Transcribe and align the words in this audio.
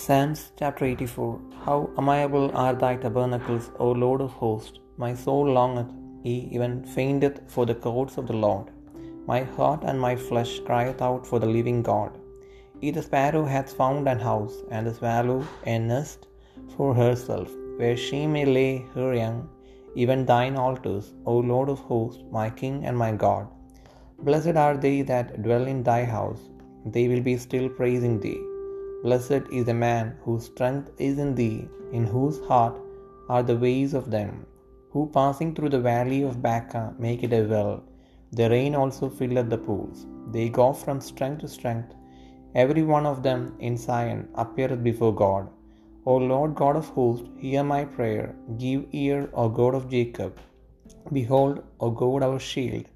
Psalms 0.00 0.40
chapter 0.60 0.84
84 0.84 1.40
How 1.64 1.76
amiable 2.00 2.48
are 2.62 2.74
thy 2.80 2.96
tabernacles, 3.02 3.66
O 3.84 3.86
Lord 4.02 4.20
of 4.24 4.32
hosts! 4.40 4.78
My 5.02 5.08
soul 5.22 5.46
longeth, 5.58 5.92
yea, 6.22 6.40
even 6.56 6.74
fainteth 6.94 7.38
for 7.54 7.64
the 7.68 7.78
courts 7.86 8.18
of 8.20 8.26
the 8.30 8.38
Lord. 8.44 8.66
My 9.30 9.40
heart 9.56 9.84
and 9.88 9.98
my 10.06 10.14
flesh 10.26 10.52
crieth 10.66 11.00
out 11.06 11.22
for 11.28 11.38
the 11.40 11.52
living 11.56 11.80
God. 11.90 12.12
Yea, 12.82 12.92
the 12.96 13.04
sparrow 13.08 13.44
hath 13.54 13.76
found 13.80 14.10
an 14.12 14.20
house, 14.30 14.56
and 14.70 14.86
the 14.86 14.94
swallow 14.98 15.38
a 15.74 15.78
nest 15.92 16.26
for 16.74 16.90
herself, 17.02 17.50
where 17.78 17.98
she 18.06 18.20
may 18.34 18.44
lay 18.58 18.72
her 18.96 19.10
young, 19.22 19.40
even 20.02 20.26
thine 20.32 20.58
altars, 20.66 21.08
O 21.32 21.38
Lord 21.52 21.70
of 21.74 21.80
hosts, 21.92 22.22
my 22.38 22.48
King 22.60 22.76
and 22.84 22.98
my 23.04 23.12
God. 23.24 23.46
Blessed 24.28 24.58
are 24.66 24.76
they 24.84 24.98
that 25.12 25.32
dwell 25.46 25.66
in 25.74 25.80
thy 25.88 26.02
house, 26.18 26.44
they 26.96 27.06
will 27.12 27.24
be 27.30 27.38
still 27.46 27.70
praising 27.80 28.18
thee. 28.26 28.42
Blessed 29.06 29.44
is 29.56 29.64
the 29.66 29.80
man 29.86 30.06
whose 30.24 30.46
strength 30.50 30.86
is 31.06 31.18
in 31.24 31.28
thee, 31.40 31.68
in 31.96 32.04
whose 32.12 32.38
heart 32.46 32.76
are 33.34 33.42
the 33.48 33.56
ways 33.64 33.92
of 33.98 34.06
them, 34.14 34.32
who 34.92 35.02
passing 35.16 35.50
through 35.54 35.70
the 35.74 35.84
valley 35.92 36.22
of 36.28 36.40
Baca 36.46 36.82
make 37.04 37.22
it 37.26 37.34
a 37.38 37.42
well. 37.52 37.74
The 38.38 38.48
rain 38.54 38.74
also 38.80 39.08
filleth 39.18 39.50
the 39.52 39.60
pools. 39.66 39.98
They 40.34 40.46
go 40.48 40.66
from 40.80 41.00
strength 41.10 41.42
to 41.42 41.50
strength. 41.56 41.92
Every 42.64 42.84
one 42.94 43.06
of 43.12 43.22
them 43.28 43.42
in 43.68 43.76
Zion 43.84 44.22
appeareth 44.44 44.82
before 44.88 45.14
God. 45.22 45.44
O 46.04 46.16
Lord 46.32 46.56
God 46.62 46.74
of 46.82 46.90
hosts, 46.96 47.28
hear 47.44 47.62
my 47.74 47.82
prayer. 47.84 48.26
Give 48.64 48.82
ear, 49.04 49.20
O 49.42 49.48
God 49.60 49.76
of 49.80 49.88
Jacob. 49.96 50.34
Behold, 51.20 51.62
O 51.78 51.90
God 52.02 52.24
our 52.28 52.42
shield, 52.50 52.86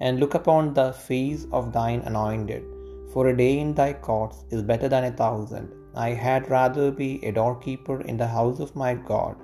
and 0.00 0.18
look 0.18 0.36
upon 0.42 0.74
the 0.74 0.90
face 1.08 1.46
of 1.52 1.72
thine 1.78 2.02
anointed. 2.12 2.64
For 3.12 3.22
a 3.28 3.36
day 3.36 3.58
in 3.58 3.70
thy 3.74 3.92
courts 3.92 4.44
is 4.50 4.62
better 4.70 4.88
than 4.88 5.04
a 5.04 5.16
thousand. 5.20 5.68
I 6.06 6.10
had 6.24 6.50
rather 6.50 6.86
be 6.90 7.10
a 7.24 7.32
doorkeeper 7.38 7.96
in 8.02 8.16
the 8.16 8.32
house 8.38 8.60
of 8.64 8.76
my 8.82 8.92
God 8.94 9.36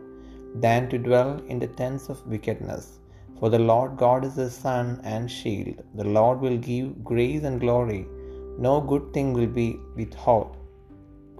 than 0.64 0.88
to 0.90 0.98
dwell 1.06 1.32
in 1.48 1.58
the 1.62 1.72
tents 1.80 2.08
of 2.12 2.26
wickedness. 2.34 2.86
For 3.38 3.48
the 3.50 3.64
Lord 3.70 3.96
God 3.96 4.24
is 4.28 4.36
the 4.36 4.48
sun 4.50 5.00
and 5.14 5.30
shield. 5.38 5.82
The 6.00 6.08
Lord 6.18 6.40
will 6.40 6.58
give 6.70 7.04
grace 7.10 7.44
and 7.48 7.60
glory. 7.64 8.02
No 8.66 8.80
good 8.80 9.12
thing 9.14 9.32
will 9.38 9.52
be 9.60 9.68
withheld. 10.00 10.52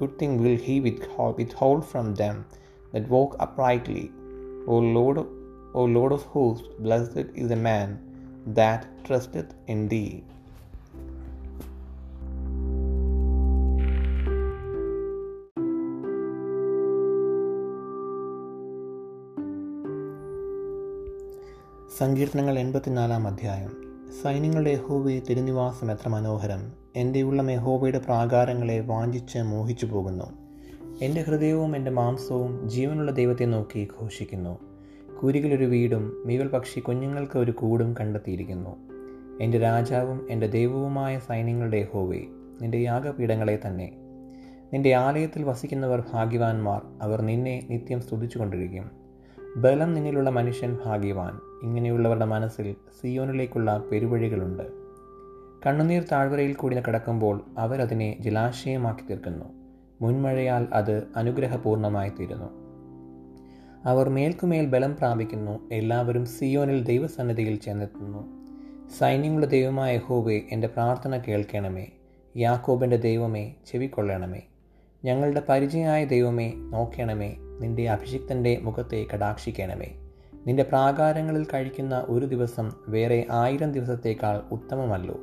Good 0.00 0.18
thing 0.18 0.34
will 0.42 0.58
he 0.68 0.76
withhold 0.80 1.86
from 1.92 2.14
them 2.22 2.44
that 2.92 3.08
walk 3.08 3.36
uprightly. 3.46 4.06
O 4.66 4.78
Lord, 4.98 5.18
O 5.80 5.84
Lord 5.96 6.12
of 6.16 6.24
hosts, 6.34 6.68
blessed 6.86 7.28
is 7.42 7.48
the 7.48 7.62
man 7.70 7.88
that 8.60 8.86
trusteth 9.06 9.52
in 9.74 9.88
thee. 9.92 10.24
സങ്കീർത്തനങ്ങൾ 21.98 22.58
എൺപത്തിനാലാം 22.58 23.28
അധ്യായം. 23.28 23.72
സൈന്യങ്ങളുടെ 24.22 24.70
യഹോവയെ 24.70 25.20
തിരുനിവാസം 25.20 25.90
എത്ര 25.90 26.08
മനോഹരം. 26.08 26.72
എന്റെ 26.96 27.22
ഉള്ളം 27.22 27.50
യഹോവയുടെ 27.50 27.98
പ്രാകാരങ്ങളെ 27.98 28.80
വാഞ്ചിച്ച് 28.80 29.38
മോഹിച്ചു 29.38 29.86
പോകുന്നു. 29.86 30.24
എന്റെ 31.02 31.22
ഹൃദയവും 31.22 31.76
എന്റെ 31.76 31.90
മാംസവും 31.90 32.68
ജീവനുള്ള 32.68 33.10
ദൈവത്തെ 33.10 33.44
നോക്കി 33.44 33.88
ഘോഷിക്കുന്നു. 34.02 34.58
കുരികളൊരു 35.22 35.64
വീടും 35.64 36.22
മീവൽ 36.26 36.48
പക്ഷി 36.48 36.80
കുഞ്ഞുങ്ങൾക്ക് 36.80 37.38
ഒരു 37.38 37.50
കൂടും 37.50 37.94
കണ്ടെത്തിയിരിക്കുന്നു. 38.00 38.76
എന്റെ 39.40 39.58
രാജാവും 39.58 40.26
എന്റെ 40.30 40.46
ദൈവവുമായ 40.46 41.18
സൈന്യങ്ങളുടെ 41.18 41.76
യഹോവേ 41.76 42.20
നിന്റെ 42.62 42.78
യാഗപീഠങ്ങളെ 42.78 43.58
തന്നെ. 43.66 43.92
നിന്റെ 44.72 44.94
ആലയത്തിൽ 44.94 45.44
വസിക്കുന്നവർ 45.44 46.02
ഭാഗ്യവാന്മാർ 46.12 46.82
അവർ 47.02 47.20
നിന്നെ 47.20 47.66
നിത്യം 47.70 48.00
സ്തുതിച്ചുകൊണ്ടിരിക്കും. 48.00 49.05
ബലം 49.56 49.94
നിന്നിലുള്ള 49.94 50.30
മനുഷ്യൻ 50.30 50.78
ഭാഗ്യവാൻ. 50.84 51.40
ഇങ്ങനെയുള്ളവരുടെ 51.62 52.24
മനസ്സിൽ 52.24 52.76
സിയോനിലേക്കുള്ള 53.00 53.82
പെരുവഴികളുണ്ട്. 53.92 54.62
കണ്ണുനീർ 55.66 56.02
താഴ്വരയിൽ 56.12 56.54
കൂടി 56.54 56.76
കിടക്കുമ്പോൾ 56.76 57.40
അവരതിനെ 57.58 58.16
ജലാശയമാക്കി 58.20 59.02
തീർക്കുന്നു. 59.10 59.44
മുൻമഴയാൽ 60.02 60.66
അത് 60.72 61.02
അനുഗ്രഹപൂർണമായി 61.16 62.10
തീരുന്നു 62.10 62.66
അവർ 63.84 64.08
മേൽക്കുമേൽ 64.08 64.66
ബലം 64.66 64.96
പ്രാപിക്കുന്നു. 64.96 65.68
എല്ലാവരും 65.72 66.26
സിയോനിൽ 66.26 66.84
ദൈവസന്നിധിയിൽ 66.84 67.56
ചെന്നെത്തുന്നു. 67.56 68.36
സൈന്യങ്ങളുടെ 68.98 69.46
ദൈവമായ 69.46 69.96
ഹോവേ 69.96 70.40
എന്റെ 70.50 70.68
പ്രാർത്ഥന 70.68 71.16
കേൾക്കണമേ. 71.16 71.86
യാക്കോബിന്റെ 72.36 72.96
ദൈവമേ 72.96 73.54
ചെവിക്കൊള്ളണമേ. 73.66 74.42
ഞങ്ങളുടെ 75.04 75.42
പരിചയമായ 75.48 76.04
ദൈവമേ 76.04 76.52
നോക്കണമേ. 76.56 77.36
നിന്റെ 77.60 77.88
അഭിഷിക്തന്റെ 77.88 78.58
മുഖത്തെ 78.62 79.06
കടാക്ഷിക്കണമേ. 79.14 79.96
നിന്റെ 80.46 80.62
പ്രാകാരങ്ങളിൽ 80.62 81.46
കഴിക്കുന്ന 81.54 82.04
ഒരു 82.08 82.26
ദിവസം 82.26 82.72
വേറെ 82.88 83.26
ആയിരം 83.30 83.72
ദിവസത്തേക്കാൾ 83.72 84.40
ഉത്തമമല്ലോ. 84.50 85.14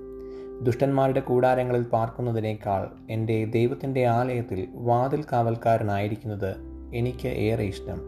ദുഷ്ടന്മാരുടെ 0.62 1.20
കൂടാരങ്ങളിൽ 1.20 1.84
പാർക്കുന്നതിനേക്കാൾ 1.84 2.88
എന്റെ 3.10 3.46
ദൈവത്തിന്റെ 3.46 4.06
ആലയത്തിൽ 4.06 4.68
വാതിൽ 4.74 5.24
കാവൽക്കാരനായിരിക്കുന്നത് 5.32 6.56
എനിക്ക് 6.96 7.28
ഏറെ 7.28 7.64
ഇഷ്ടം. 7.64 8.02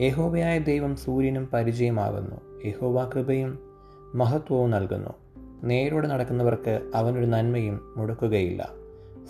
യഹോവയായ 0.00 0.58
ദൈവം 0.58 0.96
സൂര്യനും 0.96 1.48
പരിചയമാകുന്നു. 1.52 2.66
യഹോവ 2.66 3.08
കൃപയും 3.08 3.58
മഹത്വവും 4.14 4.70
നൽകുന്നു. 4.70 5.10
നേരോടെ 5.62 6.08
നടക്കുന്നവർക്ക് 6.08 6.90
അവനൊരു 6.94 7.26
നന്മയും 7.26 7.94
മുടക്കുകയില്ല. 7.96 8.70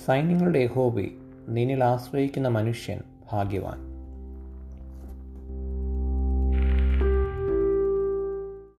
സൈന്യങ്ങളുടെ 0.06 0.58
യഹോബി 0.58 1.18
നിന്നിൽ 1.48 1.84
ആശ്രയിക്കുന്ന 1.84 2.48
മനുഷ്യൻ 2.48 3.00
ഭാഗ്യവാൻ. 3.32 3.93